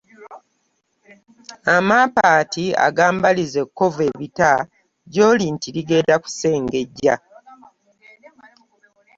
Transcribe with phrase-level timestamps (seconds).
[1.75, 4.51] Amampaati agambaliza ekkovu ebita
[5.15, 7.15] ng’oti ligenda kusengejja.